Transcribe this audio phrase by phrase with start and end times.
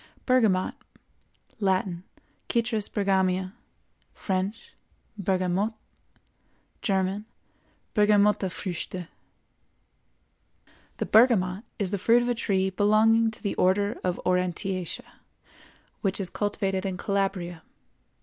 [0.25, 0.73] BERGAMOT.
[1.59, 3.53] Latin—Citrus Bergamia;
[4.15, 5.75] French—Bergamote;
[6.81, 9.07] German—Bergamottefrüchte.
[10.97, 15.03] The bergamot is the fruit of a tree belonging to the Order of Aurantiaceæ,
[16.01, 17.61] which is cultivated in Calabria.